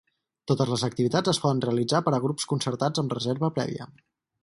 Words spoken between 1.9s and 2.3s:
per a